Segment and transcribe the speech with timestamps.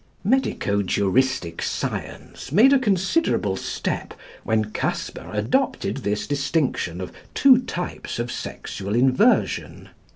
[0.23, 8.17] Medico juristic science made a considerable step when Casper adopted this distinction of two types
[8.17, 9.89] of sexual inversion.